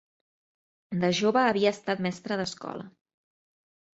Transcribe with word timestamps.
De 1.03 1.09
jove 1.19 1.43
havia 1.49 1.73
estat 1.77 2.01
mestra 2.05 2.39
d'escola. 2.41 2.87